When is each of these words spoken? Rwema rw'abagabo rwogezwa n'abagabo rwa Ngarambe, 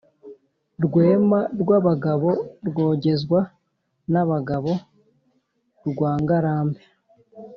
Rwema 0.83 1.39
rw'abagabo 1.61 2.29
rwogezwa 2.67 3.39
n'abagabo 4.11 4.71
rwa 5.89 6.11
Ngarambe, 6.21 6.81